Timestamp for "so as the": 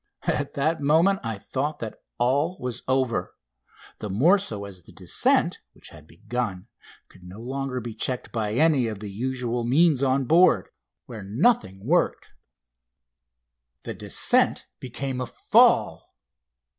4.39-4.91